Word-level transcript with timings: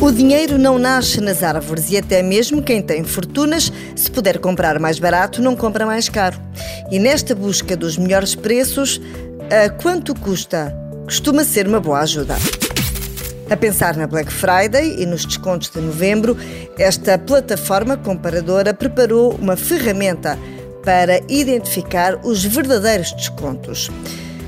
O 0.00 0.10
dinheiro 0.10 0.56
não 0.56 0.78
nasce 0.78 1.20
nas 1.20 1.42
árvores 1.42 1.90
e 1.90 1.98
até 1.98 2.22
mesmo 2.22 2.62
quem 2.62 2.80
tem 2.80 3.04
fortunas, 3.04 3.70
se 3.94 4.10
puder 4.10 4.38
comprar 4.38 4.78
mais 4.78 4.98
barato, 4.98 5.42
não 5.42 5.54
compra 5.54 5.84
mais 5.84 6.08
caro. 6.08 6.40
E 6.90 6.98
nesta 6.98 7.34
busca 7.34 7.76
dos 7.76 7.98
melhores 7.98 8.34
preços, 8.34 8.98
a 9.50 9.68
quanto 9.68 10.14
custa 10.14 10.74
costuma 11.04 11.44
ser 11.44 11.68
uma 11.68 11.80
boa 11.80 12.00
ajuda. 12.00 12.34
A 13.50 13.56
pensar 13.56 13.94
na 13.94 14.06
Black 14.06 14.32
Friday 14.32 14.96
e 14.98 15.04
nos 15.04 15.26
descontos 15.26 15.68
de 15.68 15.80
novembro, 15.82 16.34
esta 16.78 17.18
plataforma 17.18 17.94
comparadora 17.94 18.72
preparou 18.72 19.34
uma 19.34 19.54
ferramenta 19.54 20.38
para 20.82 21.20
identificar 21.28 22.18
os 22.24 22.42
verdadeiros 22.42 23.12
descontos. 23.12 23.90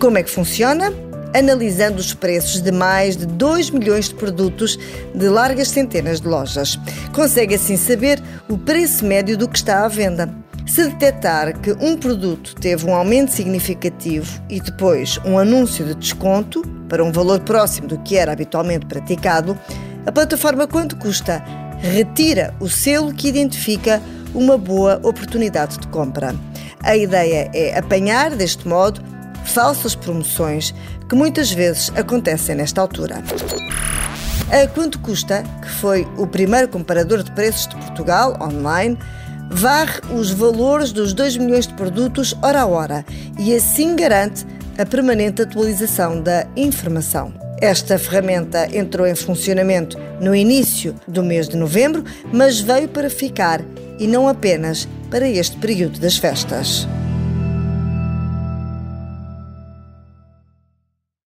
Como 0.00 0.18
é 0.18 0.24
que 0.24 0.30
funciona? 0.30 0.92
Analisando 1.38 1.98
os 1.98 2.14
preços 2.14 2.60
de 2.60 2.72
mais 2.72 3.16
de 3.16 3.26
2 3.26 3.70
milhões 3.70 4.08
de 4.08 4.14
produtos 4.14 4.78
de 5.14 5.28
largas 5.28 5.68
centenas 5.68 6.20
de 6.20 6.28
lojas. 6.28 6.78
Consegue 7.12 7.54
assim 7.54 7.76
saber 7.76 8.22
o 8.48 8.56
preço 8.56 9.04
médio 9.04 9.36
do 9.36 9.48
que 9.48 9.58
está 9.58 9.84
à 9.84 9.88
venda. 9.88 10.32
Se 10.66 10.84
detectar 10.88 11.60
que 11.60 11.72
um 11.72 11.96
produto 11.96 12.54
teve 12.56 12.86
um 12.86 12.94
aumento 12.94 13.32
significativo 13.32 14.42
e 14.48 14.60
depois 14.60 15.18
um 15.24 15.38
anúncio 15.38 15.84
de 15.84 15.94
desconto 15.94 16.62
para 16.88 17.04
um 17.04 17.12
valor 17.12 17.40
próximo 17.40 17.86
do 17.86 17.98
que 17.98 18.16
era 18.16 18.32
habitualmente 18.32 18.86
praticado, 18.86 19.56
a 20.04 20.10
plataforma 20.10 20.66
Quanto 20.66 20.96
Custa 20.96 21.44
retira 21.78 22.54
o 22.58 22.68
selo 22.68 23.12
que 23.12 23.28
identifica 23.28 24.02
uma 24.34 24.58
boa 24.58 25.00
oportunidade 25.04 25.78
de 25.78 25.86
compra. 25.88 26.34
A 26.82 26.96
ideia 26.96 27.50
é 27.54 27.76
apanhar, 27.76 28.30
deste 28.30 28.66
modo, 28.66 29.00
falsas 29.46 29.94
promoções 29.94 30.74
que 31.08 31.14
muitas 31.14 31.50
vezes 31.50 31.92
acontecem 31.96 32.54
nesta 32.54 32.80
altura. 32.80 33.22
A 34.50 34.66
Quanto 34.68 34.98
Custa, 35.00 35.42
que 35.60 35.68
foi 35.68 36.06
o 36.16 36.26
primeiro 36.26 36.68
comparador 36.68 37.22
de 37.22 37.32
preços 37.32 37.66
de 37.68 37.76
Portugal 37.76 38.36
online, 38.40 38.96
varre 39.50 40.00
os 40.12 40.30
valores 40.30 40.92
dos 40.92 41.12
2 41.12 41.36
milhões 41.36 41.66
de 41.66 41.74
produtos 41.74 42.34
hora 42.42 42.60
a 42.60 42.66
hora 42.66 43.04
e 43.38 43.54
assim 43.54 43.96
garante 43.96 44.46
a 44.78 44.84
permanente 44.84 45.42
atualização 45.42 46.20
da 46.20 46.46
informação. 46.56 47.32
Esta 47.60 47.98
ferramenta 47.98 48.68
entrou 48.76 49.06
em 49.06 49.14
funcionamento 49.14 49.98
no 50.20 50.34
início 50.34 50.94
do 51.08 51.22
mês 51.22 51.48
de 51.48 51.56
novembro, 51.56 52.04
mas 52.32 52.60
veio 52.60 52.88
para 52.88 53.08
ficar 53.08 53.62
e 53.98 54.06
não 54.06 54.28
apenas 54.28 54.86
para 55.10 55.26
este 55.26 55.56
período 55.56 55.98
das 55.98 56.18
festas. 56.18 56.86